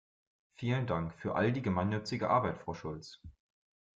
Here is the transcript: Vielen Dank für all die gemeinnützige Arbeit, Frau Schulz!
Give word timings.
Vielen 0.55 0.87
Dank 0.87 1.13
für 1.13 1.35
all 1.35 1.51
die 1.53 1.61
gemeinnützige 1.61 2.27
Arbeit, 2.27 2.57
Frau 2.57 2.73
Schulz! 2.73 3.21